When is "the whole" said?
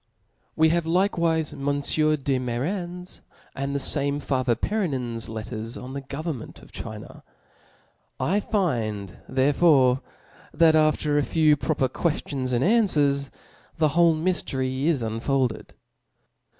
13.77-14.15